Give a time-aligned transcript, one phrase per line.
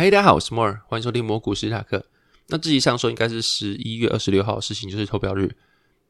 [0.00, 2.02] 嗨，大家好，我是莫尔，欢迎收听蘑菇史塔克。
[2.46, 5.54] 那这集上说应该是十一月二十六号的事情，就是投票日。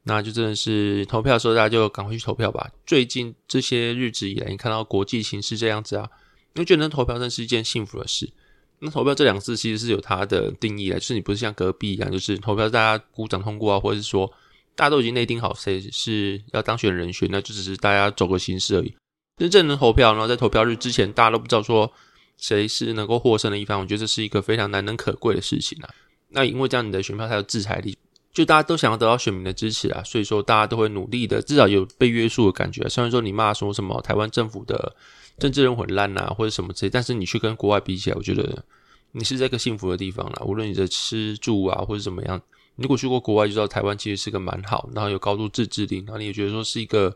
[0.03, 2.71] 那就真的是投票的时候，大家就赶快去投票吧。
[2.85, 6.09] 最近这些日子以来，你看到国际形势这样子啊，
[6.53, 8.31] 你觉得投票真是一件幸福的事。
[8.79, 14.25] 那投票这两个字其实是有它的定义的，就是你不是像隔壁一样，就是投票大家鼓掌通过啊，或者是说
[14.73, 18.95] 大家都已经内定好谁是要当选人选，那就只是大家走个形式而已。
[19.35, 21.91] 真正能投票，然后在投票日之前，大家都不知道说。
[22.41, 23.79] 谁是能够获胜的一方？
[23.79, 25.89] 我觉得这是一个非常难能可贵的事情啊。
[26.29, 27.97] 那因为这样，你的选票才有制裁力，
[28.33, 32.87] 就大家都想要得到选民的支持啊，所以说大家都会努力的，至少有被约束的感觉。
[32.89, 34.95] 虽然说你骂说什么台湾政府的
[35.37, 38.63] 政治人很烂啊，或者什么之类，但是你去跟国外比起来，我觉得
[39.11, 40.41] 你是在一个幸福的地方啦。
[40.45, 42.41] 无论你的吃住啊，或者怎么样，
[42.77, 47.15] 如果去过国外，就知道台湾其实是个蛮好，然后有高度自治力，然后你也觉得说是一个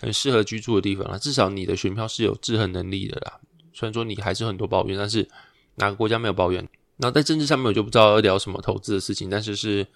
[0.00, 1.16] 很适合居住的地方啦。
[1.16, 3.40] 至少你的选票是有制衡能力的啦。
[3.76, 5.28] 虽然说你还是很多抱怨，但是
[5.74, 6.66] 哪个国家没有抱怨？
[6.96, 9.28] 然后在政治上面，我就不知道要聊什么投资的事情。
[9.28, 9.86] 但是是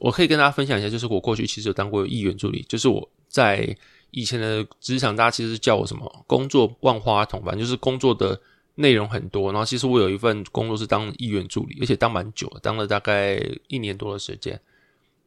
[0.00, 3.74] 我可以跟大家分享一下，就是我过去其实有当过议员助理，就是我在
[4.10, 8.38] 以前的职场，大家其实叫我什么工作万花筒，反正就是工作的
[8.74, 9.50] 内容很多。
[9.50, 14.60] 然后其实我有一份工作是当议员助理，而且当蛮久，当了大概一年多的时间。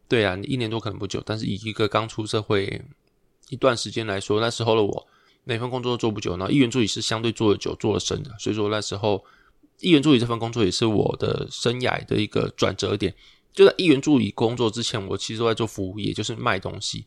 [0.07, 2.79] 对啊，你一年多可能不久，但是以一个刚出社会
[3.49, 5.07] 一段时间来说，那时候的我。
[5.45, 9.23] 哪份工作做不久，然后议员助理是相对做的久、做的深的，所以说那时候
[9.79, 13.13] 议员助理这份工作也是我的生涯的一个转折点。
[13.53, 17.05] 就在议员助理工作之前，我其实都在做服务业，就是卖东西。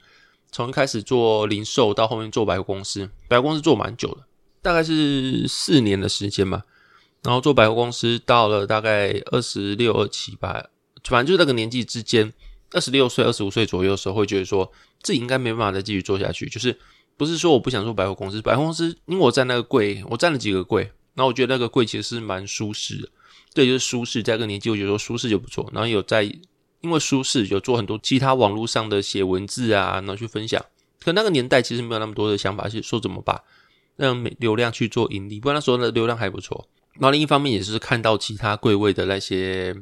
[0.50, 4.24] 从一开始做零售，到后面做百货公司，百货公司做蛮久的，
[4.62, 6.62] 大概是四年的时间吧。
[7.22, 10.70] 然后做百货公司到了大概二十六、二七吧，
[11.04, 12.32] 反正就是那个年纪之间，
[12.70, 14.72] 二十六岁、二十五岁左右的时候，会觉得说
[15.02, 16.78] 自己应该没办法再继续做下去，就是。
[17.18, 20.84] 不是说我不想做百货公司，百货公司因为我在那个柜，我占了几个柜，
[21.14, 23.08] 然后我觉得那个柜其实是蛮舒适的，
[23.52, 25.68] 对，就是舒适，在个年纪我觉得说舒适就不错。
[25.74, 26.22] 然后有在
[26.80, 30.64] 因为舒适有做很多其他网络上的写文字啊，然后去分享。
[31.00, 33.42] 可那个年代其实没有那么多的想法，是说怎么把
[33.96, 36.68] 让流量去做盈利，不然那时候的流量还不错。
[36.94, 39.74] 然后另一方面也是看到其他柜位的那些，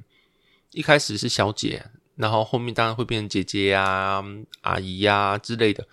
[0.73, 4.25] 一开始是小姐，然后后面当然会变成姐姐呀、
[4.63, 5.87] 阿姨呀之类的。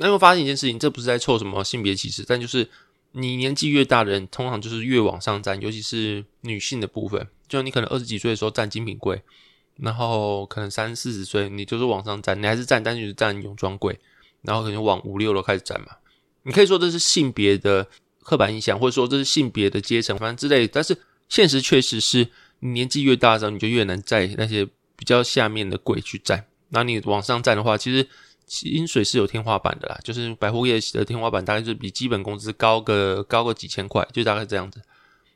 [0.00, 2.68] 那又发现一件事情，这不是在凑什么性别歧视，但就是
[3.10, 7.26] 你年纪越大的人，通常就是越往上站，尤其是女性的部分。
[7.48, 9.20] 就你可能二十几岁的时候站精品柜，
[9.76, 13.98] 然后可能三四十岁，你就是往上站，你还是站，但是站泳装柜，
[14.42, 15.88] 然后可能往五六楼开始站嘛。
[16.44, 17.84] 你可以说这是性别的
[18.22, 20.68] 刻板印象，或者说这是性别的阶层，反正之类。
[20.68, 20.96] 但是
[21.28, 22.28] 现实确实是，
[22.60, 26.46] 你年纪越大的时候，你就越难在那些比较下面的柜去站。
[26.68, 28.06] 那你往上站的话，其实。
[28.48, 34.82] 薪水是有天花板的啦，就是百货业的天花板大概是比基本工资高个高个几千块，就大概这样子。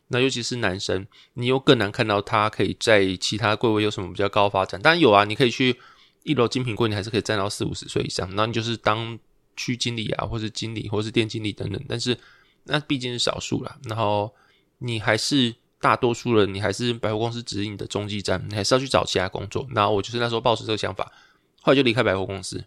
[0.08, 4.80] 那尤其是男生，你又更难看到他可以在其他柜位有什么比较高发展。
[4.80, 5.78] 当然有啊，你可以去
[6.22, 9.18] 一楼精品柜，你还是可以站到四五十岁以上，那你就是当
[9.56, 11.82] 区经理啊，或是经理，或是店经理等等。
[11.88, 12.18] 但是
[12.64, 14.30] 那毕竟是少数啦，然后
[14.78, 19.66] 你还是大多数人，你还是百货公司指引的中继站，你还是要去找其他工作。
[19.70, 21.10] 那我就是那时候抱持这个想法，
[21.62, 22.62] 后来就离开百货公司。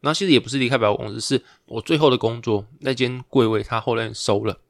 [0.00, 4.60] 那其实也不是离开百货公司，是我最后的工作那间柜位，他后来收了。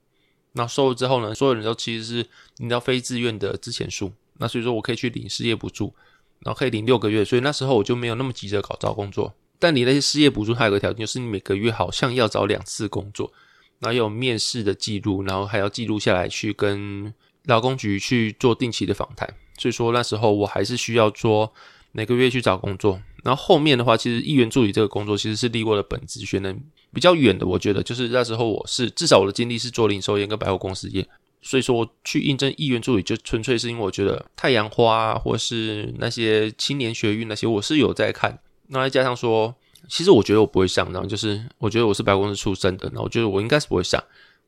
[0.53, 2.27] 那收了之后呢，所有人都其实是
[2.57, 4.13] 领到非自愿的之前书。
[4.39, 5.95] 那所以说我可以去领失业补助，
[6.41, 7.25] 然后可以领六个月。
[7.25, 9.35] 所以那时候我就没有那么急着搞找工作。
[9.59, 13.33] 但你那些失业补助，它有个条件，就是你每个月好像要找两次工作，
[13.79, 17.13] 然后有面试的记录，然后还要记录下来去跟
[17.45, 19.35] 劳工局去做定期的访谈。
[19.59, 21.53] 所以说那时候我还是需要做
[21.97, 23.01] 每个月去找工作。
[23.25, 26.61] 然后后面的话，其实议员助理这个工作其实是离我的本职学能
[26.93, 27.47] 比较远的。
[27.47, 31.09] 我觉得就是那时候我是至少我的经历是做零售业跟百货公司业，
[31.41, 38.39] 所以说去应征议员助理就纯粹是因为我觉得太阳花或是那些青年学运那些我是有在看。
[38.69, 39.55] 那再加上说，
[39.89, 44.03] 其实我觉得我不会上，然后就是我觉得我是百货公司出身的，那我觉得我应该是不会上。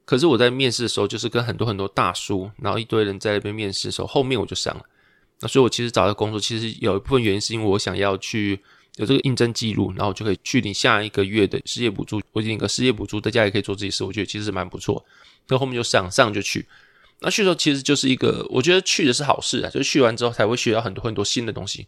[0.05, 4.83] 可是我在面试的时候，就是跟很多很多大叔，然后一堆人在那边面试的时候，后面我就上了。
[5.41, 8.59] 那所以，我其实找到工作，其实有一部分原因是因为我想要去
[8.97, 12.21] 有这个应征记录，然后就可以去领下一个月的失业补助。
[12.33, 15.05] 我领个失业补助，在家也可以做自己事，我觉得其实是蛮不错。
[15.49, 16.67] 那后面就上上就去，
[17.21, 21.87] 那去的时候其实就是一个，我觉得去的是好事啊，就是去完之后才会学到很多很多新的东西。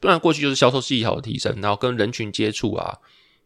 [0.00, 2.98] 不然过去就是销售技巧的提升，然后跟人群接触啊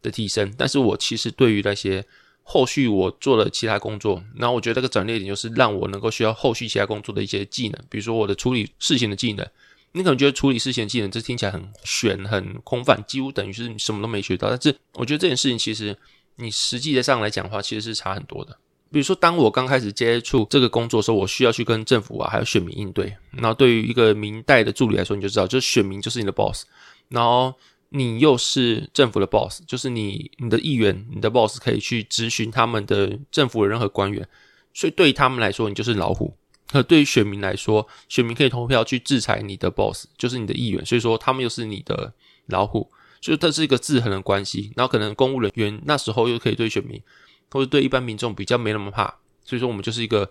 [0.03, 0.55] 的提升。
[0.57, 2.05] 但是我其实对于那些
[2.49, 9.45] 后续我做了其他工作，然后我觉得这个转捩点就是让我能够需要后续其他工作的一些技能，比如说我的处理事情的技能。
[9.93, 14.51] 你可能觉得处理事情的技能这听起来很玄、很空泛，几乎等于是你什么都没学到。
[14.51, 15.97] 但是我觉得这件事情其实
[16.37, 18.57] 你实际的上来讲的话，其实是差很多的。
[18.93, 23.17] 比如说，当我刚开始接触这个工作的时候，我需要去跟政府啊，还有选民应对。
[23.33, 26.65] 然后，对于一个明代的助理来说，你就知道，就是选民就是你的 boss，
[27.09, 27.55] 然后
[27.97, 34.29] 你又是政府的 boss，就是你你的议员、你的 boss 可以去咨询他们的政府的任何官员。
[34.75, 36.37] 所以，对于他们来说，你就是老虎；
[36.71, 40.85] 可对于选民来说，选民可以投票去制裁你的 boss，就是你的议员。
[40.85, 42.13] 所以说，他们又是你的
[42.47, 42.91] 老虎，
[43.21, 44.73] 所以这是一个制衡的关系。
[44.77, 47.01] 然后，可能公务人员那时候又可以对选民。
[47.49, 49.05] 或者对一般民众比较没那么怕，
[49.45, 50.29] 所以说我们就是一个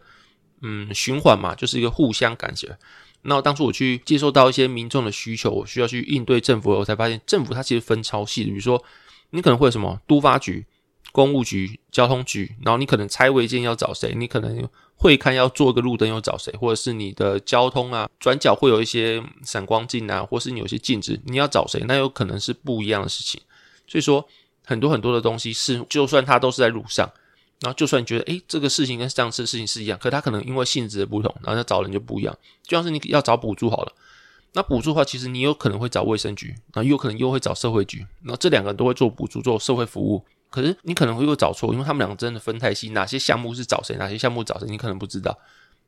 [0.62, 2.78] 嗯循环嘛，就是一个互相感觉。
[3.26, 8.50] 那当初我去接受到一些民众的需求，我需要去应对政府，我才发现政府它其实分超细的。
[8.50, 8.84] 比如说
[9.32, 10.66] 你可能会有什么都发局、
[11.12, 23.42] 公务局、交通局，然后你可能拆违建要找谁，你可能会看要做个路灯要找谁，或者是你的交通啊转角会有一些闪光镜啊，或是你有些镜子你要找谁，那有可能是不一样的事情。
[23.88, 24.28] 所以说。
[24.68, 27.08] 很多很多的东西是，就算它都是在路上，
[27.62, 32.38] 然后就算你觉得，诶，这个事情跟上次的事情是一样，可他可能因为性质的不同，然后他找人就不一样。
[32.64, 33.94] 就像是你要找补助好了，
[34.54, 45.38] 那补助的话，其实你有可能会找卫生局，然后有可能又会找社会局，然后这两个都会做补助、做社会服务，可是你可能会又找错，因为他们两个真的分太细，哪些项目是找谁，哪些项目找谁，你可能不知道。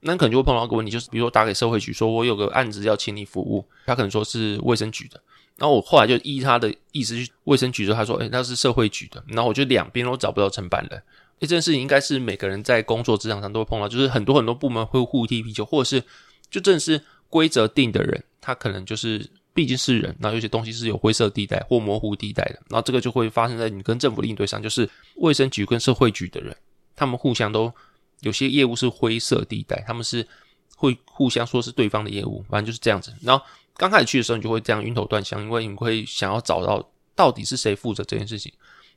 [0.02, 5.20] 那你可能就会碰到一个问题，就是比如说打给社会局，说我有个案子要请你服务，他可能说是卫生局的。
[5.58, 11.02] 然后我后来就依他的意思去卫生局说，他说：“哎，那是社会局的。”然后我就两边都找不到承办人。
[11.40, 16.04] 这件事情应该是每个人在工作职场上都会碰到，就是很多很多部门会互踢皮球，或者是
[16.50, 22.60] 就正是规则定的人，他可能就是毕竟是人，然后有些东西是有灰色地带或模糊地带的。
[22.70, 26.56] 然后这个就会发生在你跟政府的应对上，就是卫生局跟社会局的人，
[26.96, 27.74] 他们互相都
[28.22, 30.28] 有些业务是灰色地带，他们是
[30.76, 33.14] 会互相说是对方的业务，反正就是这样子。
[33.22, 33.44] 然后。
[33.80, 36.84] 刚开始去的时候，你就会这样晕头转向，因为你会想要找到
[37.14, 38.52] 到底是谁负责这件事情。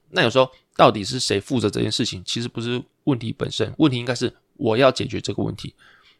[0.08, 5.74] 那有时候到底是谁负责这件事情，其实不是问题本身，问题应该是我要解决这个问题。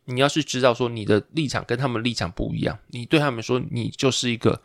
[0.04, 4.60] 你要是知道说你的立场跟他们立场不一样，你对他们说你就是一个，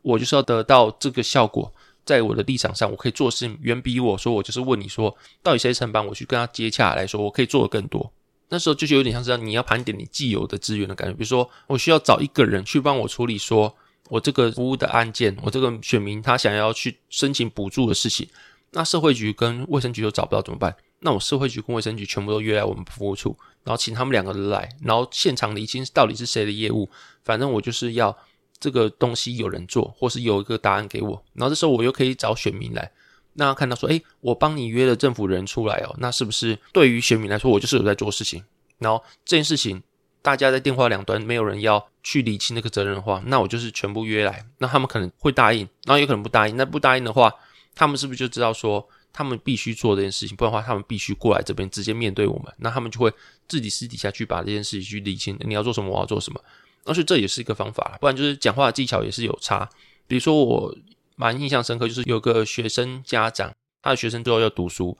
[0.00, 1.70] 我就是要得到这个效果，
[2.06, 8.10] 在我的立场上，我可以做事远比我说我就是问你说到底谁承办，我去跟他接洽来说，我可以做的更多。
[8.48, 13.76] 那时候就是有点像是你要盘点你既有的资源的感觉，比如说我需要找一个人去帮我处理，说
[14.08, 18.26] 我这个服务的案件，我这个选民他想要去申请补助的事情，
[18.72, 20.76] 那社会局跟卫生局都找不到怎么办？
[21.00, 26.88] 那我社会局跟卫生局全部都约来我们服务处，然后请他们两个人来，然后现场厘清到底是谁的业务，
[27.22, 28.16] 反正我就是要
[28.58, 32.90] 这个东西有人做，或是有一个答案给我，然后这时候我又可以找选民来。
[33.34, 38.42] 那看到说，哎，我帮你约了政府人出来哦，那是不是对于选民来说，我就是有在做事情？
[38.78, 39.80] 然后这件事情，
[40.20, 46.56] 大家在电话两端没有人要去理清那个责任的话，那我就是全部约来，那他们可能会答应，然后也可能不答应。
[46.56, 47.32] 那不答应的话，
[47.78, 53.12] 他们是不是就知道说，他们必须做这件事情，不然的话，他们必须过来这边直接面对我们，那他们就会
[53.46, 56.40] 自己私底下去把这件事情去理清，你要做什么，我要做什么。
[56.84, 59.68] 而且这也是一个方法，不然就是讲话的技巧也是有差。
[60.06, 60.76] 比如说我。
[61.20, 64.96] 蛮印象深刻，就是有个学生家长，他的学生最后要读书，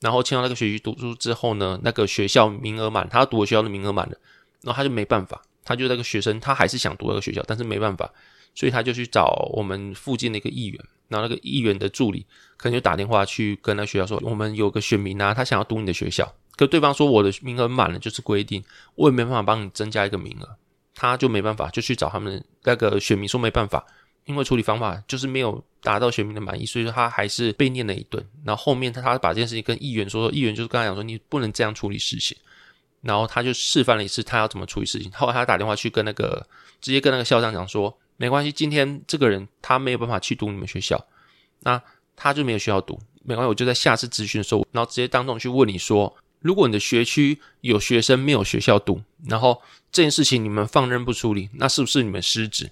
[0.00, 4.16] 然后签到那个学期读书之后呢，那个学校名额满，他读的学校的名额满了，
[4.62, 8.12] 然后他就没办法，他就那个学生他还是想读那个学校，但是没办法，
[8.52, 12.24] 所以他就去找我们附近的一个议员，然后那个议员的助理
[12.56, 16.26] 可能就打电话去跟那学校说，我们有个选民啊，他想要读你的学校，
[16.56, 18.64] 可对方说我的名额满了，就是规定，
[18.94, 20.48] 我也没办法帮你增加一个名额，
[20.94, 23.84] 他就没办法，就去找他们那个选民说没办法。
[24.26, 28.24] 因为处理方法就是没有达到选民的满意，所以说他还是被念了一顿。
[28.44, 32.36] 然后后面他他把这件事情跟议员说，议员就是跟他讲说，你不能这样处理事情。
[33.00, 35.10] 然后他就示范了一次他要怎么处理事情。
[35.12, 36.46] 后来他打电话去跟那个
[36.82, 41.06] 直接跟那个校长讲说，没关系，今天这个人他没有办法去读你们学校，
[41.60, 41.82] 那
[42.14, 52.70] 他就没有学校读，没关系，我就在下次咨询的时候，然后直接当众去问你说，如果你的学区有学生没有学校读，然后这件事情你们放任不处理，那是不是你们失职？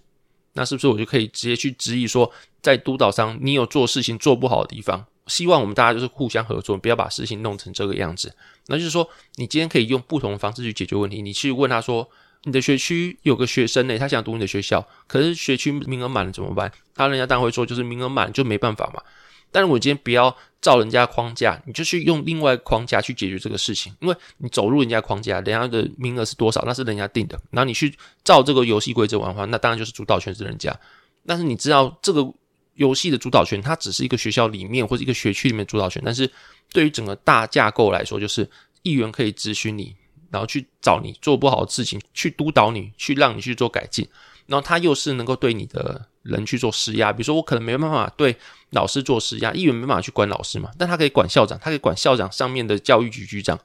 [0.53, 5.07] 那是不是我就可以直接去质疑说，在督导上你有做事情做不好的地方？
[5.29, 8.35] 希望我们大家就是互相合作，不要把事情弄成这个样子。
[8.67, 11.23] 那就是说，你今天可以用不同的方式去解决问题。
[11.23, 12.11] 你去问他说，
[12.45, 16.71] 你的学区有个学生呢，他想读你的学校，可是学区名额满了怎么办？
[16.95, 19.03] 他人家当然会说，就是名额满就没办法嘛。
[19.51, 30.79] 但是我今天不要照人家框架，你就去用另外框架去解决这个事情，因为你走入人家框架，人家的名额是多少，那是人家定的，然后你去照这个游戏规则玩的话，那当然就是主导权是人家。
[31.27, 32.31] 但是你知道这个
[32.75, 36.31] 游戏的主导权，它只是一个学校里面或者一个学区里面主导权，但是
[36.73, 38.49] 对于整个大架构来说，就是
[38.83, 39.97] 议员可以咨询你，
[40.31, 44.09] 然后去找你做不好的事情，去督导你，去让你去做改进。
[44.47, 48.35] 然后他又是能够对你的人去做施压，比如说我可能没办法对
[48.71, 53.59] 老师做施压，议员没办法去管老师嘛，但他可以管校长，他可以管校长上面的教育局局长，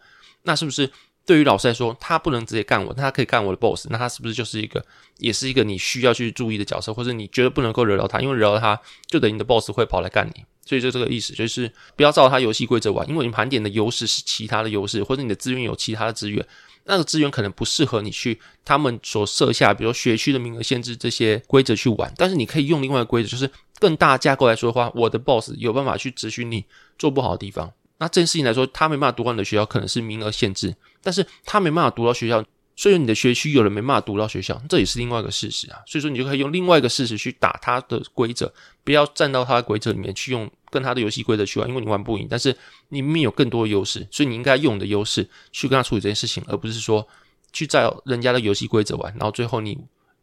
[0.43, 0.91] 那是不是
[1.25, 4.83] 对于老师来说，他不能直接干我，他可以干我的 boss，那他是不是就是一个，
[5.19, 16.45] 也是一个你需要去注意的角色，或者你觉得不能够惹到他，因为惹到他就等于你的 boss 会跑来干你，所以就这个意思，就是不要照他游戏规则玩，因为你盘点的优势是其他的优势，或者你的资源有其他的资源。
[16.85, 23.49] 那个资源可能不适合你去他们所设下，比如学区的名额限制这些规则去玩，但是你可以用另外的规则，就是
[23.79, 26.65] 更大架构来说的话，我的 boss 有办法去咨询你
[26.99, 27.71] 做不好的地方。
[27.99, 32.43] 那这件事情来说，他没办法读完你的学校，可能是名额限制，但是他没办法读到学校。
[32.75, 35.77] 所以你的学区有人没办法读到学校，这也是另外一个事实啊。
[35.85, 38.51] 所以说你就可以用另外一个事实去打他的规则，
[38.83, 42.25] 不要站到他的规则里面去用跟他的游戏规则去玩，因为你玩不赢。
[42.27, 42.49] 但是
[42.89, 47.07] 你明明有更多的优势，所以你应该用你的优势去跟他处理这件事情，而不是说
[47.51, 49.77] 去照人家的游戏规则玩，然后最后你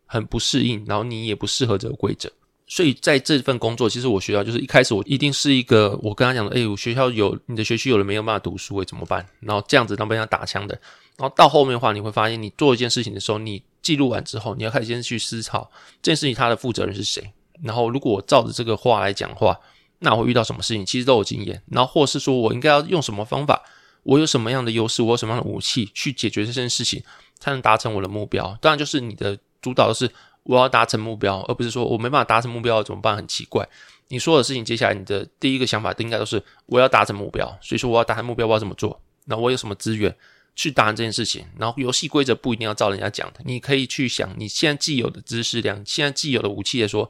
[0.04, 2.28] 很不适应，然后你也不适合这个规则。
[2.71, 9.27] 所以在这份工作，其实我学校就是一开始我一定是一个我跟他讲的，哎，我学校有你的学区有人没有办法读书，会怎么办？
[9.41, 10.81] 然后这样子当被人打枪的。
[11.17, 15.69] 然后到后面的话，你会发现，你做一件事情的时候，你记录完之后，你要开始先去思考
[16.00, 17.33] 这件事情它的负责人是谁。
[17.65, 19.59] 然后，如果我照着这个话来讲话，
[19.99, 20.87] 那我会遇到什么事情？
[20.87, 21.61] 其实都有经验。
[21.67, 23.61] 然后，或是说我应该要用什么方法？
[24.05, 25.03] 我有什么样的优势？
[25.03, 27.03] 我有什么样的武器去解决这件事情，
[27.41, 28.57] 才能达成我的目标？
[28.62, 30.11] 当然，就是你的主导的是
[30.50, 33.16] 我要达成目标，而不是说我没办法达成目标怎么办？
[33.16, 33.69] 很奇怪。
[34.09, 37.47] 你说的事情，接下来你的第一个想法应该都是我要达成目标。
[37.62, 39.00] 所以说，我要达成目标，我要怎么做？
[39.26, 40.14] 那我有什么资源？
[40.57, 47.09] 去达成这件事情，然后游戏规则不一定要照人家讲的，你可以去想你现在既有的知识量，现在既有的武器来说，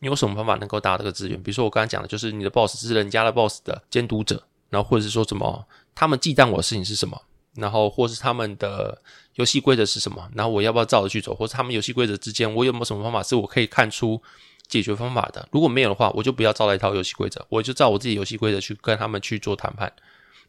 [0.00, 1.40] 你有什么方法能够达到这个资源？
[1.40, 7.22] 比如说我刚才讲的，就是你的 boss 是人家的 boss 的监督者，然后或者是说什么他们忌惮我的事情是什么，
[7.54, 9.00] 然后或是他们的
[9.40, 14.22] 游戏规则是什么，然后我要不要照着去走，或者他们游戏规则之间我有没有什么方法是我可以看出
[14.68, 15.48] 解决方法的？
[15.50, 19.92] 如果没有的话，我就不要照那一套游戏规则，我就照我自己游戏规则去跟他们去做谈判。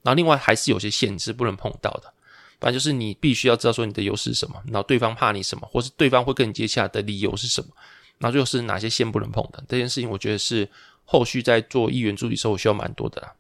[0.04, 2.14] 然后另外还是有些限制不能碰到的。
[2.60, 7.70] 反正就是你必须要知道说你的优势是什么，然后对方怕你什么，或是对方会跟你接洽的理由是什么，
[8.20, 10.70] 然后就是哪些线不能碰的这件事情，我觉得是
[11.06, 13.34] 后续在做议员助理时候我需要蛮多的啦。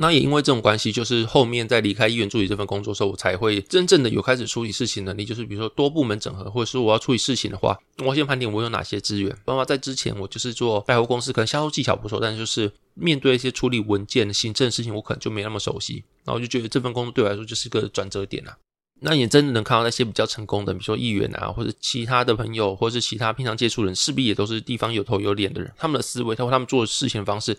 [0.00, 5.24] 那也因为这种关系，就是后面在离开议员助理这份工作的时候，我才会真正的有开始处理事情能力。
[5.24, 9.36] 就是比如说多部门整合，或者说我要处理事情的话，我先盘点我有哪些资源。
[9.44, 16.04] 包括在之前我就是做百货公司，可能销售技巧不错，但就是面对一些处理文件、行政事情，我可能就没那么熟悉。
[16.24, 18.56] 然后我就觉得这份工作对我来说就是一个转折点啊。
[19.00, 25.72] 那也真的能看到那些比较成功的，比如说议员啊，或者其他的朋友，或者是其他平常接触人，势必也都是地方有头有脸的人。
[25.76, 27.56] 他们的思维，包括他们做事情的方式，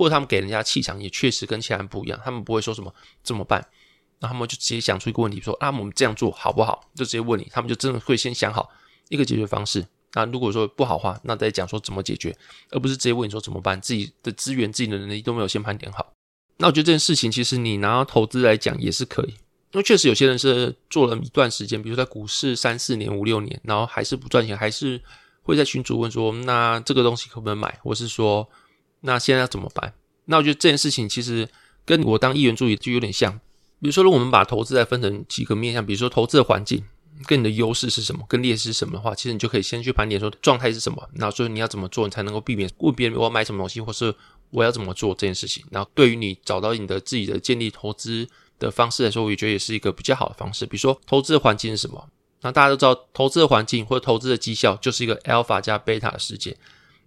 [0.00, 2.18] 或者他们给人家气场，也确实跟其他人不一样。
[2.24, 2.90] 他们不会说什么
[3.22, 3.62] 怎么办，
[4.20, 6.88] 那他们就直接想出一个问题，说啊，我们这样做好不好？
[6.94, 8.70] 就直接问你，他们就真的会先想好
[9.10, 9.86] 一个解决方式。
[10.14, 12.34] 那如果说不好话，那再讲说怎么解决，
[12.70, 13.78] 而不是直接问你说怎么办？
[13.78, 16.10] 自己的资源、自己的能力都没有先盘点好。
[16.56, 19.34] 那我觉得这件事情，其实你拿投资来讲也是可以。
[19.72, 24.98] 因为确实有些人是做了一段时间，比如在股市三四年、五六年，然后还是不赚钱，还是
[25.42, 28.48] 会在群主问说：“那这个东西可不能买？”或是说
[29.00, 29.92] ：“那现在要怎么办？”
[30.26, 31.48] 那我觉得这件事情其实
[31.84, 33.32] 跟我当议员助理就有点像。
[33.80, 36.84] 比如说，如果我们把投资再分成几个面向，比如说投资的环境
[37.26, 44.14] 跟你的优势是什么，跟劣势是什么的话，其实你就可以先去盘点说状态是什么，然后说你要怎么做，你才能够避免问别人我要买什么东西，或是
[44.50, 45.64] 我要怎么做这件事情。
[45.70, 48.28] 然后对于你找到你的自己的建立投资。
[48.60, 50.66] 的方式来说，我也觉得也是一个比较好的方式。
[50.66, 52.06] 比如说，投资的环境是什么？
[52.42, 56.54] 那大家都知道，投资的环境或者投资的绩效就是一个 alpha 加 beta 的世界。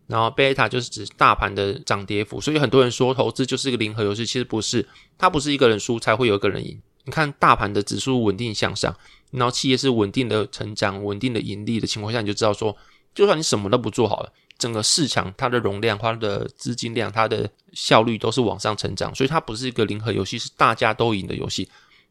[0.08, 2.42] 然后贝塔就是指大盘的涨跌幅。
[2.42, 4.88] 所以很多人说投资就是一个零和游戏，其实不是。
[5.18, 6.82] 它不是一个人输才会有一个人赢。
[7.06, 8.96] 你看大盘的指数稳定向上，
[9.32, 12.76] 然后企业是稳定的成长、稳定的盈利的情况下，你就知道说，
[13.14, 14.32] 就算你什么都不做好了。
[14.58, 21.68] 整个市场它的容量、它的资金量、它的效率都是往上成长，所以它不是一个零和游戏，是大家都赢的游戏。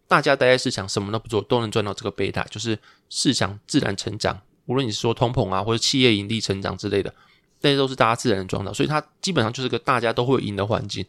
[0.07, 4.39] 大家待在市场什么都不做，都能赚到这个贝塔，就是市场自然成长。
[4.67, 7.15] 无论你是说通膨啊，或者企业盈利成长之类的，
[7.63, 11.05] 那些都是大家自然的赚到，所以它基本上就是个大家都会赢的环境。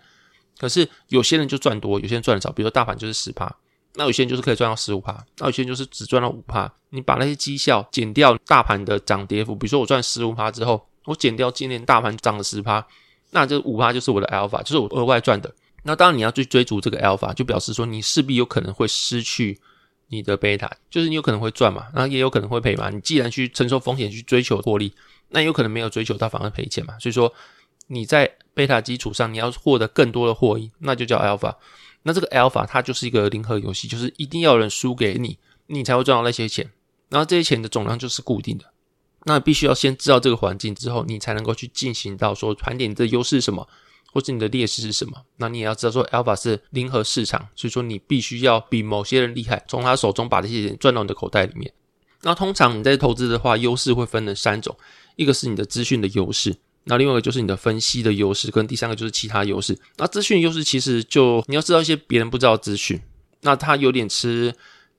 [0.58, 2.52] 可是有些人就赚多，有些人赚的少。
[2.52, 3.54] 比如说大盘就是十趴，
[3.96, 6.72] 那有些人就是可以赚到十五趴，那有些人就是只赚到五趴。
[6.92, 10.88] 你把那些绩效减掉大盘的涨跌幅，比如说我赚十五趴之后。
[11.06, 12.88] 我减掉今年大盘涨了十趴，
[13.32, 15.54] 那这五趴就是我的 alpha，就是我额外赚的。
[15.84, 19.60] 那当然你要去追逐这个 alpha，就表示说你势必有可能会失去
[20.08, 22.90] 你的贝塔，就是你有可能会赚嘛，然后也有可能会赔嘛。
[22.90, 24.94] 你既然去承受风险去追求获利，
[25.34, 26.98] 那有可能没有追求到反而赔钱嘛。
[27.00, 27.34] 所以说
[27.88, 31.54] 你在贝塔基础上你要获得更多的获益，那就叫 alpha。
[32.04, 35.38] 那这个 alpha 它就是一个零和游戏，就是一定要有人输给你，
[35.68, 36.72] 你才会赚到那些钱。
[37.10, 38.66] 然后这些钱的总量就是固定的。
[39.26, 43.68] 那必须要先知道这个环境之后，你才能够去进行到说盘点你的优势是什么，
[44.12, 45.14] 或者你的劣势是什么。
[45.38, 51.74] 那你也要知道说，alpha 是零和市场，所以说你必须要比某些人厉害，从他手中把这些钱赚到你的口袋里面。
[52.24, 54.76] 那通常你在投资的话，优势会分成三种，
[55.16, 56.56] 一个是你的资讯的优势，
[56.86, 59.78] 那另外一个就是你的分析的优势，跟第三个就是其他优势。
[59.98, 63.02] 那资讯优势其实就你要知道一些别人不知道资讯，
[63.42, 64.54] 那它有点吃。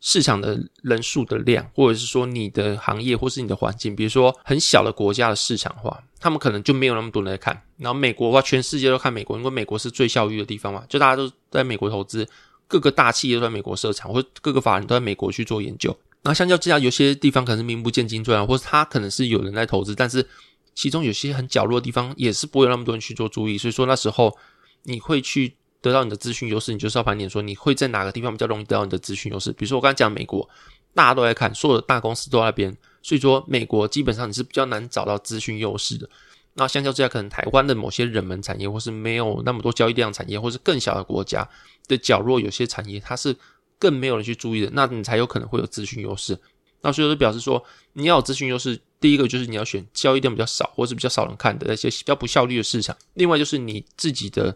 [0.06, 7.58] 市场的人数的量，或者是说你的行业，或是你的环境，比如说很小的国家的市场化，他们可能就没有那么多人来看。
[7.78, 12.28] 然后美国的话，全世界都看美国，因为美国是最效率的地方嘛，就大家都在美国投资，
[12.68, 15.96] 各个大企业都在美国设厂，或各个法人都在美国去做研究。
[16.24, 20.26] 那相较之下，有些地方可能是名不见经传，或者它可能是有人在投资，但是
[20.74, 23.56] 其中有些很角落的地方也是不会有那么多人去做注意。
[23.56, 24.36] 所以说那时候
[24.82, 25.54] 你会去。
[25.84, 29.52] 得到你的资讯优势，你就是要盘点说你会在哪个地方比较容易得到你的资讯优势。
[29.52, 30.48] 比如说我刚才讲美国，
[30.94, 36.08] 大家都在看，所有的大公司都在那边，所以说美国基本上你是比较难找到资讯优势的。
[36.54, 41.46] 那相较之下，可能台湾的某些冷门产业，或是没有那么多交易量产业，或是更小的国家
[41.86, 43.36] 的角落，有些产业它是
[43.78, 46.38] 更没有人去注意的，那你才有可能会有资讯优势。
[46.80, 47.64] 那所以就表示说，
[47.94, 52.96] 你要有资讯优势，第一个就是你要选交易量比较少，或是比较少人看的那些比较不效率的市场。
[53.14, 54.54] 另外就是你自己的。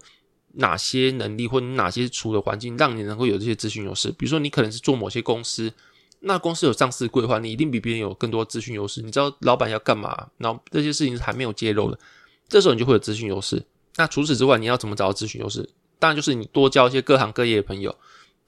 [0.55, 4.11] 哪些能力或哪些处的环境让你能够有这些资讯优势？
[4.13, 5.71] 比如说，你可能是做某些公司，
[6.21, 9.03] 那公司有上市规划，你一定比别人有更多资讯优势。
[9.03, 11.99] 你知道老板要干嘛，然后这些事情是还没有揭露的，
[12.49, 13.63] 这时候你就会有资讯优势。
[13.97, 15.69] 那除此之外，你要怎么找到资讯优势？
[15.99, 17.95] 当然就是你多交一些各行各业的朋友。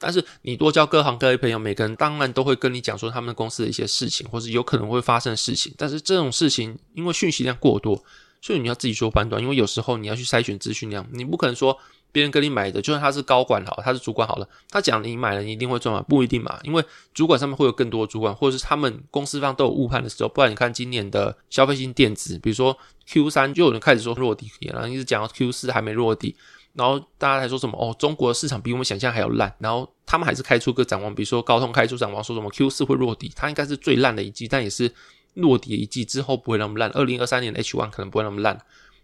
[0.00, 5.73] 但是你多交各行各业朋友，每个人当然都会跟你讲说他们公司的一些事情，或是有可能会发生的事情。
[5.76, 8.02] 但是这种事情因为讯息量过多。
[8.42, 11.76] 所以你要自己做判断，因为有时候你要去筛选资讯量，你不可能说
[12.10, 16.02] 别人跟你买的，就算他是高管好，他是主管好了，他讲你买了你一定会赚吗？
[16.08, 16.82] 不一定嘛，因为
[17.13, 20.28] 主管上面会有更多主管，或者是他们公司方都有误判的时候。
[20.30, 22.75] 不然你看今年的消费性电子，比如说
[23.06, 26.34] Q 三就有人开始说落地，然后一直讲到 Q 四还没落地，
[26.73, 34.93] 然后大家还说什么哦，中国的市场比我们想象还要烂，然后他们还是开出个展望，比如说高通开出展望说什么 Q 四会落地，它应该是最烂的一季，但也是
[35.35, 38.61] 落地一季之后不会那么烂，二零二三年的 H one 可能不会那么烂。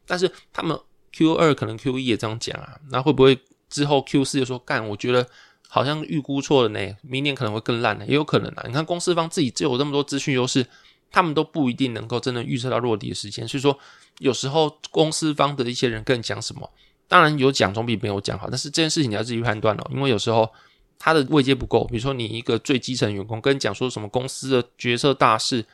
[0.07, 0.79] 但是他们
[1.13, 4.89] Q 二可能 Q 一也这样讲啊，那会不会之后 Q 四就说干？
[4.89, 5.27] 我觉得
[5.69, 8.65] 好像预估错了呢，明年可能会更烂呢，也有可能啊。
[8.67, 10.65] 你看公司方自己就有这么多资讯优势，
[11.11, 13.47] 他们都不一定能够真的预测到落地的时间。
[13.49, 13.77] 所以说，
[14.19, 16.71] 有时候公司方的一些人跟你讲什么，
[17.09, 18.49] 当然有讲总比没有讲好。
[18.51, 20.51] 但是这件事情你要自己判断哦，因为有时候
[20.99, 21.85] 他的位阶不够。
[21.85, 25.65] 比如说你一个最基层员工跟你讲说什么公司的决策大事。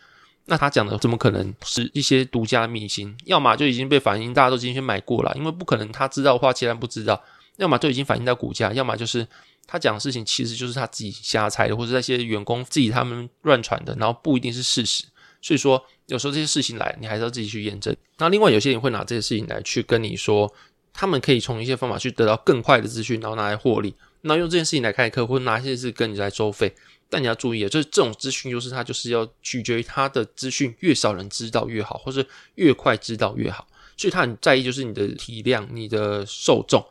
[0.47, 3.17] 那他讲的怎么可能是一些独家秘辛？
[3.27, 7.15] 要么就已经被反映，大家都进去买过了，因为不可能他知道的话，其然不知道；
[7.59, 9.25] 要么就已经反映到股价，要么就是
[9.69, 15.05] 他讲的事情其实就是他自己瞎猜的，或者那些员工自己他们乱传的，然后不一定是事实。
[15.41, 17.95] 所以说，有时候这些事情来，你还是要自己去验证。
[18.19, 20.53] 那另外有些人会拿这些事情来去跟你说，
[20.93, 23.95] 他们可以从一些方法去得到更快的资讯，然后拿来获利。
[24.23, 26.75] 那用这件事情来开课，或者拿一些事跟你来收费。
[27.09, 33.67] 但你要注意啊，就是这种资讯优势，它就是要取决于它的资讯越少人知道越好，或是越快知道越好。
[33.97, 36.85] 所以他很在意就是你的体量、你的受众。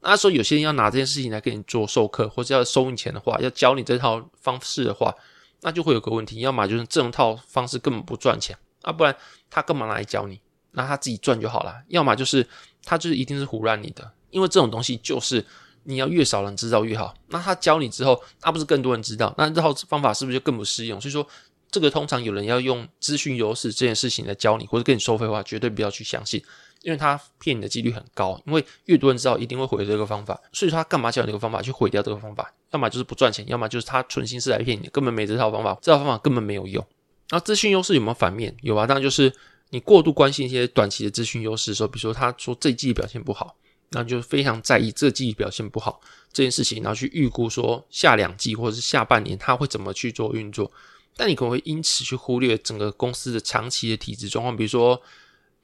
[0.00, 5.14] 那说有些人要拿这件事情来给你做授课，或者要收你钱的话，要教你这套方式的话，
[5.60, 9.14] 那就会有个问题，要么就是这种套方式根本不赚钱啊，不然
[9.48, 10.40] 他干嘛来教你？
[10.72, 11.74] 那他自己赚就好了。
[11.88, 12.46] 要么就是
[12.84, 15.44] 他就是一定是胡乱你的，因为这种东西就是。
[15.84, 17.14] 你要越少人知道越好。
[17.28, 19.34] 那他教你之后，那不是更多人知道？
[19.38, 21.00] 那这套方法是不是就更不适用？
[21.00, 21.26] 所以说，
[21.70, 26.40] 这个通常有人要用资讯优势这件事情来教你，或者跟你收费的话，绝对不要去相信，
[26.82, 28.38] 因为他骗你的几率很高。
[28.44, 30.38] 因为越多人知道，一定会毁这个方法。
[30.52, 32.52] 所以说，他干嘛教你这个方法去毁掉这个方法？
[32.72, 36.86] 要么就是不赚钱，要么就是他存心是来骗你，根本没这套方法，这套方法根本没有用。
[37.30, 38.54] 那资讯优势有没有反面？
[38.60, 39.32] 有啊，当然就是
[39.70, 43.56] 你过度关心一些短期的资讯优势的时候，比如说他说这季表现不好。
[43.92, 46.00] 那就非常在意这季表现不好
[46.32, 50.70] 这件事情，然后去预估说下两季或者是下半年它会怎么去做运作，
[51.16, 55.02] 但你可能会因此去忽略整个公司的长期的体质状况，比如说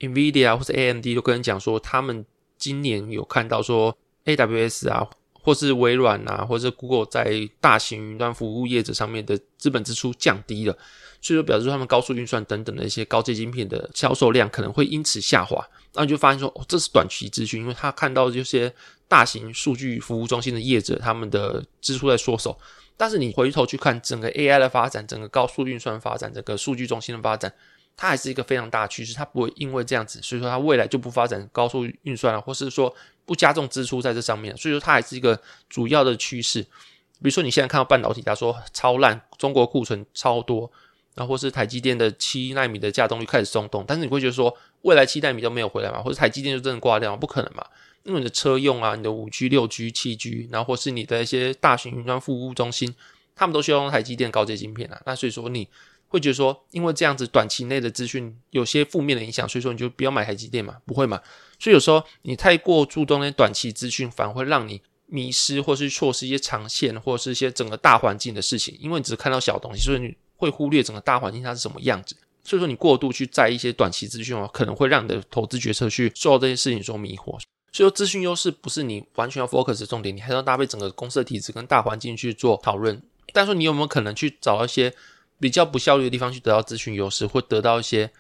[0.01, 2.27] Nvidia 或者 AMD 都跟人讲说，他们
[2.59, 10.77] 今年有看到说 AWS 啊或是微软啊，或者 Google 在大型云端服务业者上面的资本支出降低了，
[11.21, 15.67] 所以说表示他们高速运算等等的一些高阶晶片的销售量可能会因此下滑。
[15.95, 18.73] 那你就发现说，哦，这是短期资讯，因为他看到这些
[19.09, 22.59] 大型数据服务中心的业者他们的支出在缩手。
[22.99, 27.53] 但是你回头去看整个 AI 的发展，整个高速运算发展，整个数据中心的发展，
[27.97, 32.95] 它还是一个非常大的趋势，它不会因为这样子，所以说它未来就不发展高速运算了，或是说
[33.27, 36.63] 不加重支出在这上面，所以说它还是一个主要的趋势。
[36.63, 40.71] 比如说你现在看到半导体，他说超烂，中国库存超多，
[41.17, 47.17] 然后或是台积电的七纳米的架动率开始松动，但是你会觉得说未来七纳米都没有回来嘛，或者台积电就真的挂掉？
[47.17, 47.67] 不可能嘛。
[48.05, 52.95] 因为你的车用啊，你的五 G、六 G、七 G，然后或是你的一些大型云端服务中心，
[53.35, 55.03] 他们都需要用台积电高阶晶片啊。
[55.05, 55.67] 那所以说你
[56.07, 60.77] 会觉得说，因为这样子短期内的资讯有些负面的影响，所以说你就不要买台积电嘛？
[60.87, 61.21] 不会嘛？
[61.59, 68.79] 所以有时候你太过注重那些短期资讯，反而会让你迷失，或是错失一些长线，或者是一些整个大环境的事情。
[68.81, 72.17] 因为你只看到小东西，所以你会忽略整个大环境它是什么样子。
[72.45, 77.39] 所以说你过度去在一些短期资讯哦，可能会让你的投资决策去受到这些事情所迷惑。
[77.73, 83.03] 所以说，资讯优势不是你完全要 focus 的重点，你还要搭配整个公司的体制跟大环境去做讨论。
[83.33, 84.95] 但是你有没有可能去找一些
[85.41, 88.11] 比较不效率的地方去得到资讯优势，或得到一些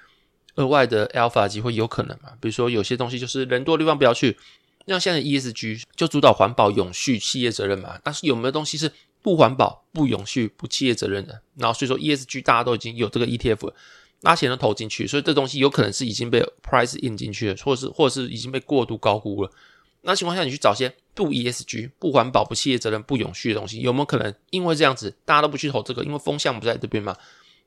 [0.56, 1.72] 额外的 alpha 机会？
[1.72, 2.32] 有可能嘛？
[2.40, 4.36] 比如说有些东西就是人多的地方不要去，
[4.86, 7.98] 像现在 ESG 就主导环保、永续、企业责任嘛。
[8.02, 8.90] 但是有没有东西是
[9.26, 11.42] 不环保、不永续、不企业责任的？
[11.56, 13.72] 然后所以说 ESG 大家都已经有这个 ETF。
[14.20, 19.50] 拿钱都投进去，所以这东西有可能是已经被 price in 进去了，或者是或者是已经被过度高估了。
[20.02, 26.04] 那情况下，你去找些不 ESG、不环保、不企业责任、不永续的东西，有没有可能因为这样子，大家都不去投这个？
[26.04, 27.16] 因为风向不在这边嘛？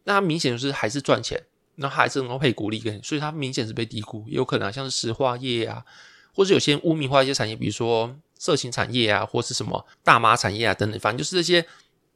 [0.06, 1.44] 那它明显就是还是赚钱，
[1.76, 4.26] 那还是能够配股利给你，所以它明显是被低估。
[4.28, 5.86] 有可能像是石化业啊，
[6.34, 11.64] 或者有些污名化一些产业，比如说色情产业啊，或是什么大麻产业啊等等，反正就是这些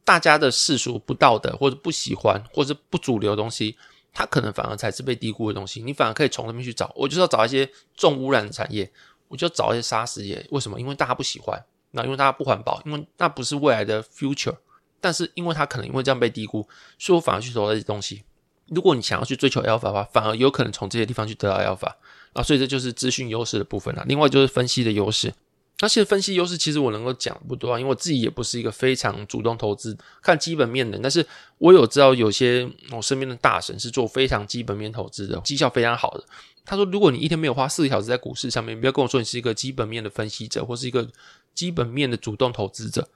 [0.04, 3.76] 大家的世俗不道德或者不喜欢或者不主流的东西。
[4.16, 6.92] 它可能反而才是被低估的东西，你反而可以从那边去找。
[6.94, 8.88] 我就是要找一些重污染的产业，
[9.26, 10.46] 我就找一些沙石业。
[10.52, 10.78] 为什么？
[10.78, 11.60] 因为大家不喜欢，
[11.90, 14.54] 那因为大家不环保，因为那不是未来的 future。
[15.00, 16.64] 但是因为它可能因为这样被低估，
[16.96, 18.22] 所以我反而去投这些东西。
[18.68, 21.92] 如果你想要去追求 alpha 的话，反而有可能从这些地方去得到 alpha。
[22.34, 24.04] 啊，所以这就是资讯优势的部分了。
[24.06, 25.34] 另外就是分析的优势。
[25.80, 30.98] 那些分析优势，其实我能够讲不多，因为我自己也不是一个非常主动投资看基本面的。
[31.02, 31.26] 但是
[31.58, 36.24] 我有知道有些我身边的大神是做非常基本面投资的，绩效非常好的。
[36.64, 41.06] 他说，如果你一天没有花四个小时在股市上面，不要跟我说你是一个基本面的分析者，或是一个
[41.54, 43.06] 基本面的主动投资者，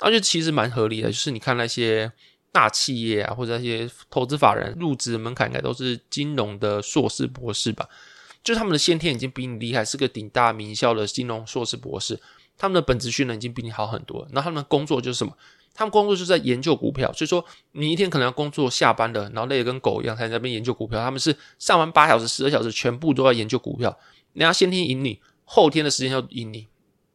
[0.00, 1.08] 那就其实蛮合理的。
[1.08, 2.12] 就是你看那些
[2.52, 7.88] 大企业啊，或者那些投资法人入职门槛应该都是金融的硕士博士吧。
[8.48, 12.18] 就他们的先天已经比你厉害，是个顶大名校的金融硕士博士，
[12.56, 14.26] 他们的本职训练已经比你好很多。
[14.30, 15.36] 那他们的工作就是什么？
[15.74, 17.12] 他们工作就是在研究股票。
[17.12, 20.98] 所以说，你一天可能要工作下班的，然后累得跟狗一样，才在那边研究股票。
[20.98, 23.94] 他们是上完八小时、十二小时，全部都要研究股票。
[24.32, 26.66] 人家先天赢你，后天的时间要赢你，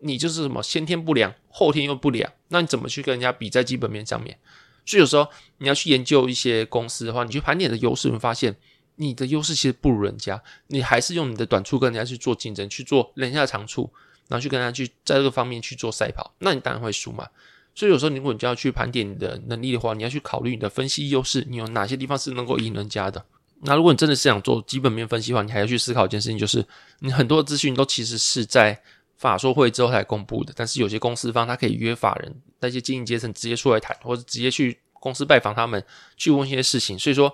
[0.01, 4.37] 你就是什么先天不良，后天又不良，那你怎么去跟人家比在基本面上面？
[4.85, 8.55] 所以有时候你要去研究一些公司的话，你去盘点的优势，你会发现。
[8.95, 13.91] 你的优势其实不如人家，你还是用你的短处跟人家去做竞争，去做人家的长处，
[14.27, 17.27] 然后去跟人家去在这个方面去做赛跑，那你当然会输嘛。
[17.73, 23.25] 所以有时候如果你就要去盘点你的能力的话，你要去考虑你的分析优势，你有哪些地方是能够赢人家的。
[23.61, 26.63] 那如果你真的是想做基本面分析的话，你还要去思考一件事情，就是
[26.99, 28.79] 你很多资讯都其实是在
[29.17, 35.83] 法说会之后才公布的，但是有些公司方他可以约法人那些经营阶层直接出来谈，或者直接去公司拜访他们
[36.15, 37.33] 去问一些事情，所以说。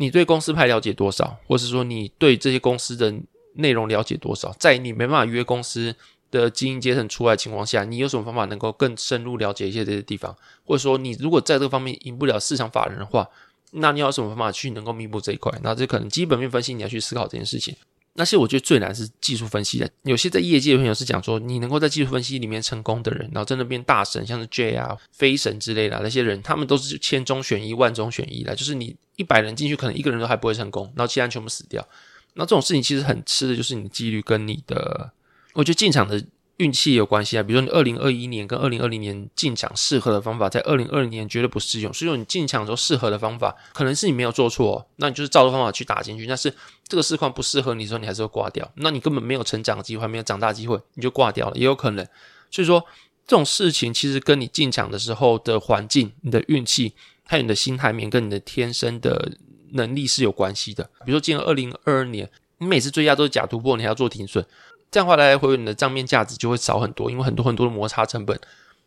[0.00, 3.14] 你对公司派了解多少，或是说你对这些公司的
[3.56, 4.50] 内容了解多少？
[4.58, 5.94] 在你没办法约公司
[6.30, 10.34] 的经营阶层出来情况下，你有什么方法能够更深入了解一些这些地方？
[10.64, 13.28] 或者说你如果在这方面赢不了市场法人的话，
[13.72, 15.52] 那你要什么方法去能够弥补这一块？
[15.62, 17.76] 那这可能基本面分析你要去思考这件事情。
[18.14, 19.88] 那些我觉得最难是技术分析的。
[20.02, 28.54] 有些在业界的朋友是讲说，你能够在技术分析里面成功的人，然后真的变大神，像是 J 啊、飞神之类的那些人，他们都是千中选一、万中选一的。
[28.56, 31.86] 就是你一百人进去，可能一个人都还不会成功，然后其他人全部死掉。
[32.34, 35.12] 那这种事情其实很吃的就是你的几率跟你的，
[35.54, 36.22] 我觉得进场的。
[36.60, 41.90] 运气有关系啊，比如说你二零二一年跟二零二零年进场适合的方法，在二零二零年绝对不适用。
[41.92, 46.26] 所以说你进场时候适合的方法，可能是你没有做错，那你就是照着方法去打进去。
[46.26, 46.52] 但是
[46.86, 48.70] 这个市况不适合你的时候，你还是会挂掉。
[48.74, 52.06] 那你根本没有成长机会，没有长大机会，你就挂掉了，也有可能。
[52.50, 52.84] 所以说
[53.26, 56.92] 这种事情其实跟你进场的时候的环境、你的运气，
[57.24, 59.32] 还有你的心态面跟你的天生的
[59.72, 60.84] 能力是有关系的。
[61.06, 64.44] 比如说进了二零二二年，你每次追加都是假突破，你还要做停损。
[64.90, 68.38] 这样的话来来回回你的账面价值就会少很多，因为很多很多的摩擦成本。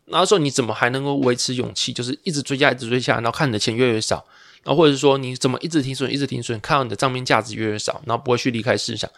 [0.06, 4.22] 那时候你怎么还能够维持勇气，就是一直追加，一直追加，然后看你的钱越来越少，
[4.62, 9.10] 然后或者是说你怎么一直停损，一直停损，看到你的账面价值越来越少，然后不会去离开市场。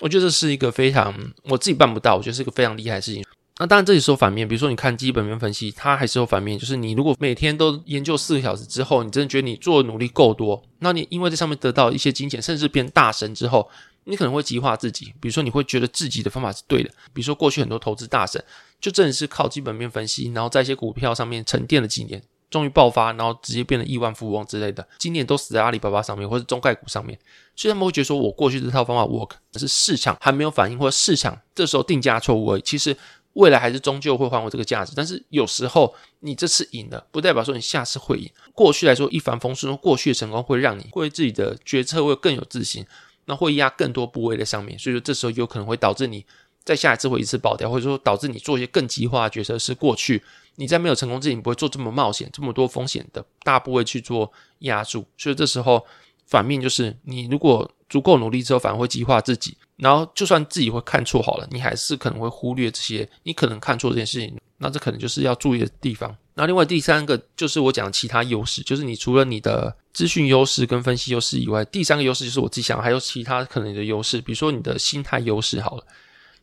[0.00, 3.24] 我觉得这是一个非常我自己办不到，我觉得是一个非常厉害的事情。
[3.58, 13.70] 那当然这里说反面，比如说你看基本面分析，它还是有反面，就是你如果每天都研究四个小时之后，你真的觉得你做的努力够多，那你因为在上面得到一些金钱，甚至变大神之后。
[14.06, 18.44] 你可能会激化自己，比如说你会觉得自己的方法是对的，比如说过去很多投资大神
[18.78, 27.18] 就真的是靠基本面分析，然后在一些股票上面沉淀了几年，终于爆发，然后直接变得亿万富翁之类的，今年都死在阿里巴巴上面或者中概股上面，
[27.56, 32.60] 所以他们会觉得说我过去这套方法 work，是市场还没有反应，或者市场这时候定价错误而已。
[32.60, 32.94] 其实
[33.34, 38.28] 未来还是终究会还我这个价值，但是有时候你这次赢了，不代表说你下次会赢。
[38.52, 42.84] 过去来说一帆风顺，过去的成功会让你对自己的决策会更有自信。
[43.26, 46.22] 那会压更多部位在上面，所以说这时候有可能会导致你
[46.62, 49.58] 在下一次会一次爆掉，或者说导致你做一些更激化的决策。
[49.58, 50.22] 是过去
[50.56, 55.06] 你在没有成功之前，你不会做这么冒险、这么多风险的大部位去做压住。
[55.16, 55.86] 所以这时候
[56.26, 59.56] 反面就是，你如果足够努力之后，反而会激化自己。
[59.76, 64.36] 然后就算自己会看错好了，你还是可能会忽略这些你可能看错这件事情。
[64.56, 66.16] 那这可能就是要注意的地方。
[66.34, 75.84] 那另外第三个就是我讲的其他优势，就是你除了你的资讯优势跟分析优势以外，第三个优势就是我自己想还有其他可能你的优势，比如说你的心态优势好了。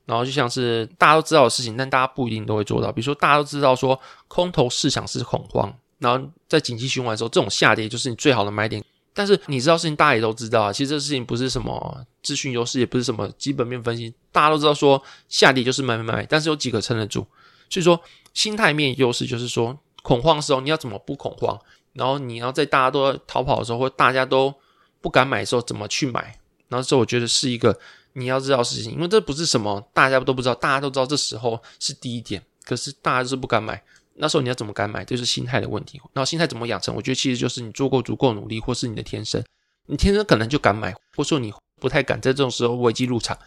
[0.05, 2.91] 然后就像是大家都知道的事情，但大家不一定都会做到。
[2.91, 8.83] 比如说大家都知道说空头市场是恐慌，然后在紧急循环的时候，这种下跌就是你最好的买点。
[9.13, 10.74] 但是你知道事情，大家也都知道啊。
[10.74, 17.26] 其实这事情不是什么资讯优势，也不是什么基本面分析，大家都知道说下跌就是买买买，但是有几个撑得住。
[17.69, 18.00] 所以说
[18.34, 19.78] 心态面优势就是说。
[20.04, 21.56] 恐慌的时候，你要怎么不恐慌？
[21.93, 24.52] 然后你要在大家都逃跑的时候，或大家都
[25.00, 26.39] 不敢买的时候，怎么去买？
[26.69, 27.80] 然后这我觉得是一个
[28.13, 33.80] 你要知道事情，因为这不是什么大家都不知道，大家都知道这时候是第一点，可是大家就是不敢买。
[34.15, 35.04] 那时候你要怎么敢买？
[35.04, 36.00] 就是心态的问题。
[36.13, 36.95] 那心态怎么养成？
[36.95, 39.43] 我觉得其实就是你做过足够努力，或是你的天生，
[39.88, 43.38] 你天生可能就敢买，或说你不太敢在这种时候危机入场。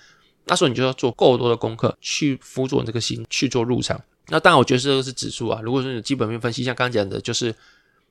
[0.46, 4.00] 那时候你就要做够多的功课，去辅佐你这个心去做入场。
[4.28, 5.60] 那当然，我觉得这个是指数啊。
[5.62, 7.54] 如果说你基本面分析，像刚刚讲的，就是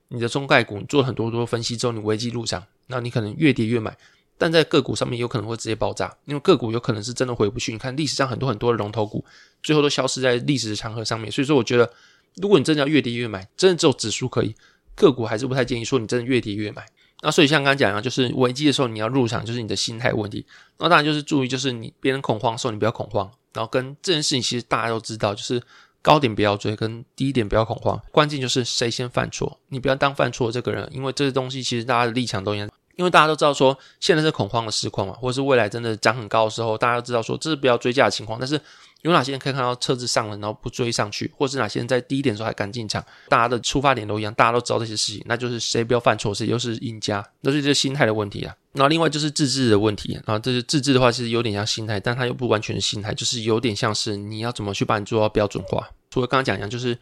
[0.08, 3.96] 你的中概股，做了很多多分析之后，你危机入场，那你可能越跌越买。
[4.36, 7.72] 但在个股上面有可能会直接爆炸，因为个股有可能是真的回不去。
[7.72, 9.24] 你看历史上很多很多的龙头股，
[9.62, 11.30] 最后都消失在历史的长河上面。
[11.30, 11.88] 所以说，我觉得
[12.36, 14.54] 如果你真的要越跌越买，真的只有指数可以，
[14.94, 16.86] 个股还是不太建议说你真的越跌越买。
[17.22, 20.44] 那所以像刚刚讲一样，就是危机的时候你要入场，就是你的心态问题。
[20.78, 25.62] 那当然就是注意，就是你别人恐慌的时候你不要恐慌，然后跟这件事情其实大家都知道，就是。
[26.04, 27.98] 高点不要追，跟低点不要恐慌。
[28.12, 32.68] 关键就是谁先犯错，你不要当犯错这个人，因为这些东西其实大家的立场都一样。
[32.96, 38.38] 因为大家都知道说现在是恐慌的时况嘛，或者是未来真的涨很高的时候，大家都知道说这是不要追价的情况。
[38.38, 38.60] 但是
[39.04, 43.04] 有哪些人可以看到车子上了，然后不追上去，或是哪些人在低点的时候还敢进场？
[43.28, 47.22] 大家的出发点都一样，大家都知道这些事情，那就是谁不要犯错，谁就是赢家。
[47.42, 48.56] 那是这心态的问题啊。
[48.72, 55.86] 然后另外就是自制的问题，然后这是自制的话，其实有点像心态，但它又不完全是心态，就是有点像是你要怎么去把你做到标准化。
[56.10, 56.98] 除了刚刚讲一样，就是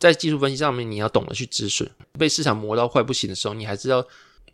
[0.00, 1.88] 在技术分析上面，你要懂得去止损。
[2.18, 4.02] 被市场磨到快不行的时候，你还是要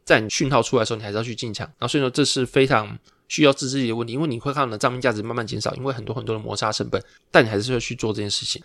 [0.04, 1.64] 在你讯号出来的时候，你还是要去进场。
[1.78, 8.62] 然后所以说这是非常需要自制力的问题，因为你会看到你的账面价值慢慢减少，因为很多很多的摩擦成本，但你还是要去做这件事情。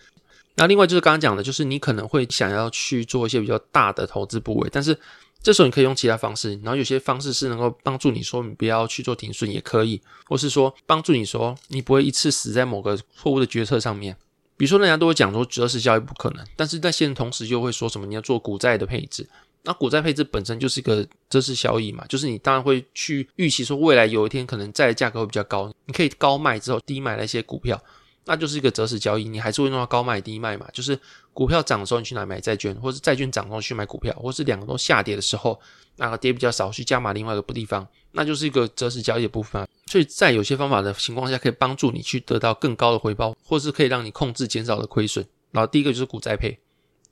[0.56, 4.98] 那另外就是刚刚讲的，就是你可能会想要去做一些比较大的投资部位，但是。
[5.42, 14.16] 这时候你可以用其他方式，然后有些方式是能够帮助你说你不要去做停损也可以，或是说帮助你说你不会一次死在某个错误的决策上面。
[14.56, 19.28] 比如说人家都会讲说择时交易不可能，但是在现同时又会说什么你要做股债的配置，
[19.64, 27.82] 那股债配置本身就是一个择时交易嘛，就是你当然会去预期说未来有一天可能债的价格会比较高，你可以高卖之后低买那些股票。
[28.26, 30.66] 那就是一个择时交易，你还是会弄到高卖低卖嘛？
[30.72, 30.98] 就是
[31.34, 35.60] 股票涨的时候你去哪买债券，或是债券涨的时候去买股票，或是两个都下跌的时候，
[35.96, 39.68] 那个跌比较少去加码另外一个地方，那就是一个择时交易的部分。
[39.86, 45.22] 所以在有些方法的情况下，可以帮助你去得到更高的回报，或是可以让你控制减少的亏损。
[45.50, 46.58] 然后第一个就是股债配，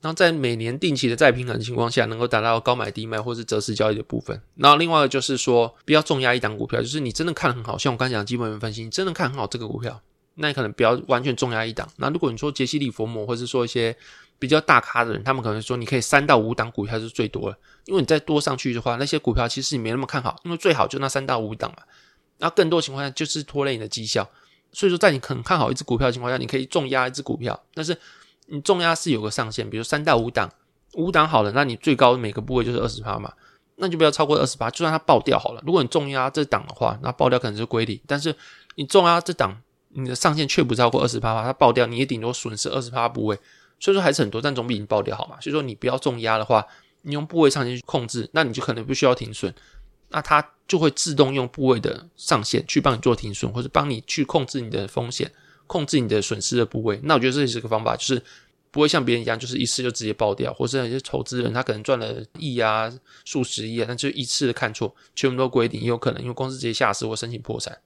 [0.03, 4.37] 然后在每年定期的再平衡的情况下，能够达到高买低卖或是择时交易的部分。
[4.55, 10.01] 然后另外就是说，不要重压一档股票，就是你真的看很好，像我刚讲基本面分析，你真的看很好这个股票。
[10.35, 11.87] 那你可能不要完全重压一档。
[11.95, 13.95] 那如果你说杰西·利佛摩，或者是说一些
[14.37, 21.83] 比较大咖的人，他们可能说你可以三到五档股票是最多的，因为你再多上去的话，那些股票其实你没那么看好，因为最好就那三到五档嘛。
[22.39, 24.29] 那更多情况下就是拖累你的绩效。
[24.73, 27.95] 所以说，在你很看好一只股票的情况下，你可以重压一只股票，但是
[28.53, 30.49] 你重压是有个上限，比如三到五档，
[30.93, 33.33] 五档好了，那你最高每个部位就是二十趴嘛，
[33.77, 35.61] 那就不要超过二十八，就算它爆掉好了。
[35.65, 38.35] 如果你重压这档的话，那爆掉可能是归零，但是
[38.75, 39.61] 你重压这档。
[39.95, 43.37] 你的上限却不超过二十趴，它爆掉你也顶多损失二十趴部位，
[43.79, 45.39] 所以说还是很多，但总比你爆掉好嘛。
[45.39, 46.65] 所以说你不要重压的话，
[47.03, 49.53] 你用部位上限去控制，那你就可能不需要停损，
[50.09, 55.31] 那它就会自动用部位的上限去帮你做停损，或者帮你去控制你的风险，
[55.67, 56.99] 控制你的损失的部位。
[57.03, 58.23] 那我觉得这也是个方法，就是
[58.73, 62.91] 不会像别人一样，就是一次就直接爆掉，或者有些投资人他可能赚了亿啊、
[63.23, 67.77] 数十亿啊，那就一次的看错，全部都规定，也有可能因为公司直接下市或申请破产。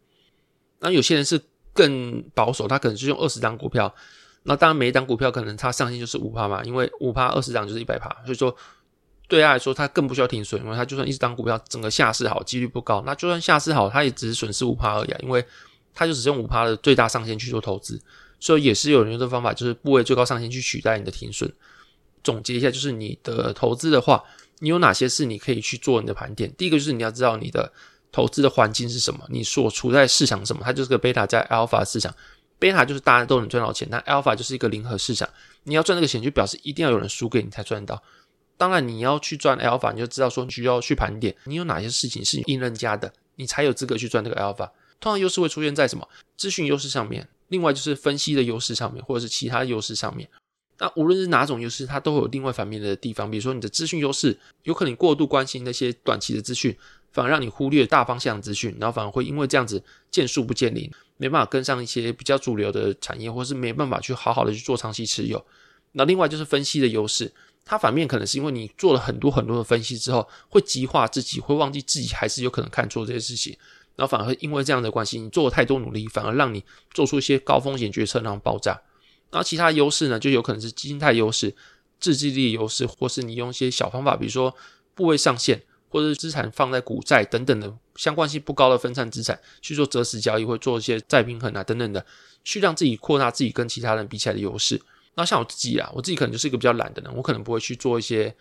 [0.80, 1.40] 那有些人是。
[1.78, 3.94] 更保守，他可能是用二十张股票，
[4.42, 8.56] 那当然每一张股票可能它上限就是五趴嘛，因为五趴二十张就是一百趴，所以说
[9.28, 15.46] 对他来说他更不需要停损，因为他就算一张股票整个下市好，几率不高，那就算下市好，他也只是损失五趴而已，啊因为
[15.94, 18.02] 他就只用五趴的最大上限去做投资，
[18.40, 21.52] 所以也是有人用这方法，就是部位最高上限去取代你的停损。
[22.24, 24.24] 总结一下，就是你的投资的话，
[24.60, 26.54] 你有哪些是你可以去做你的盘点？
[26.58, 27.72] 第一个就是你要知道你的。
[28.10, 29.28] 投资的环境是什么？
[29.30, 30.62] 你所处在市场什么？
[30.64, 32.12] 它就是个贝塔加 alpha 市场。
[32.58, 35.30] 贝塔就是大家都能赚到钱，那 alpha 就是一个零和市场。
[35.64, 38.02] 你要赚这个钱，就表示一定要有人输给你才赚到。
[38.56, 44.70] 当然，你要去赚 alpha，你就知道说你需要去盘点，你有哪些事情是赢人家的，你才有资格去赚这个 alpha。
[45.00, 46.08] 通常优势会出现在什么？
[46.38, 50.28] 资讯优势上面，另外就是分析的优势上面，或者是其他优势上面。
[50.80, 53.30] 那无论是哪种优势，它都会有另外反面的地方。
[53.30, 56.76] 比如说你的资讯优势，有可能过度关心那些短期的资讯。
[57.14, 65.44] 反而让你忽略大方向资讯，然后反而会因为这样子见树不见林，没办法跟上一些比较主流的产业，或是没办法去好好的去做长期持有。
[65.94, 67.34] 那另外就是分析的优势，
[67.66, 73.58] 它反面可能是因为你做了很多很多的分析之后，会极化自己，会忘记自己还是有可能看错这些事情，
[73.98, 78.72] 然后反而会因为这样的关系，你做了太多努力，反而让你做出一些高风险决策，然后爆炸。
[79.30, 81.54] 然后其他优势呢，就有可能是基金态优势、
[82.00, 84.56] 自制力优势，或是你用一些小方法，比如说
[84.96, 85.64] 部位上限。
[85.90, 92.06] 或者是资产放在股债等等的相关性不高的分散资产去做择时交易，或做一些再平衡啊等等的，
[92.44, 94.82] 去让自己扩大自己跟其他人比起来的优势。
[95.16, 98.36] 那像我自己啊，我自己可能就是一个比较懒的人，我可能不会去做一些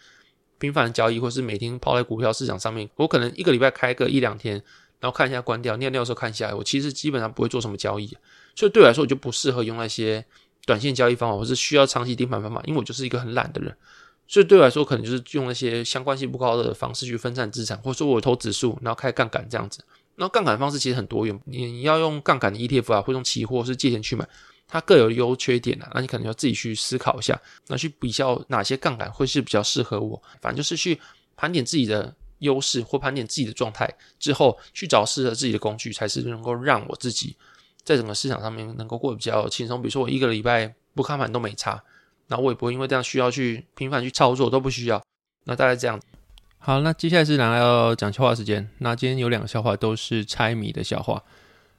[0.59, 2.91] 频繁的交易，或是每天抛在股票市场上面。
[2.97, 4.61] 我可能一个礼拜开个一两天，
[5.01, 6.55] 然后看一下关掉，尿尿的时候看一下。
[6.55, 8.17] 我其实基本上不会做什么交易，
[8.55, 10.25] 所以对我来说，我就不适合用那些
[10.65, 13.77] 短线交易方法，或是需要长期盯盘方法，因为我就是一个很懒的人。
[14.29, 19.85] 所以对我来说，可能就是用那些相关性不高的方式去分散资产，或者说我投指数，然后开杠杆这样子。
[20.17, 24.27] 那杠杆方式其实很多元，你要用杠杆的 ETF 啊，或用期货是借钱去买，
[24.67, 25.89] 它各有优缺点啊。
[25.95, 30.21] 那你可能要自己去思考一下，那去比较哪些杠杆会是比较适合我。
[30.41, 30.99] 反正就是去
[31.37, 37.37] 盘点自己的优势或盘点自己的状态之后，去找适合自己的工具，才是能够让我自己
[37.85, 39.81] 在整个市场上面能够过得比较轻松。
[39.81, 41.83] 比如说我一个礼拜不看盘都没差。
[42.29, 45.01] 那我也不会因为这样需要去频繁去操作，都不需要。
[45.45, 46.01] 那大概这样。
[46.59, 48.69] 好，那接下来是拿来要讲笑话时间。
[48.79, 51.23] 那今天有两个笑话都是猜谜的笑话。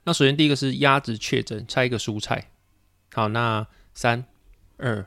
[0.06, 2.50] 那首先第一个是鸭子确诊，猜一个蔬菜。
[3.12, 4.24] 好，那三
[4.78, 5.06] 二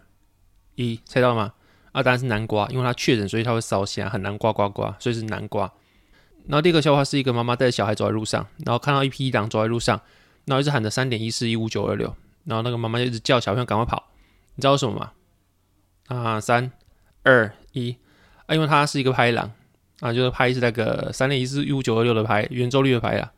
[0.74, 1.54] 一，猜到吗？
[1.92, 5.70] 啊，当然是南瓜，因为它确诊，所以它会烧香，很难刮刮刮，所以是南瓜。
[6.46, 10.00] 然后第二个笑话是一个妈妈带着小孩走在路上，然后看到一匹狼走在路上，
[10.46, 14.10] 然后一直喊着三点一四一五九二六，然后那个妈妈就一直叫小朋友赶快跑。
[14.54, 15.12] 你知道为什么吗？
[16.08, 16.72] 啊，三
[17.22, 17.96] 二一
[18.46, 19.52] 啊，因为它是一个拍狼
[20.00, 23.30] 啊，就是拍是那个三点一四一五九二六的拍圆周率的拍啦。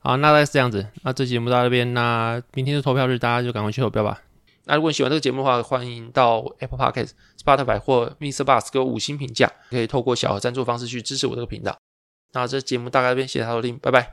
[0.00, 0.86] 好，那大概是这样子。
[1.02, 4.20] 那这节目到这边，那明天是投票日，大家就赶快去投票吧。
[4.64, 7.10] 那如果你喜欢这个节目的话，欢迎到 Apple Podcast、
[7.42, 8.44] Spotify 或 Mr.
[8.44, 11.76] Bus 给我五星评价，可以透过小额赞助方式去支持我这个频道。
[12.32, 14.10] 那这节目大概这边，谢谢大家收听，拜拜。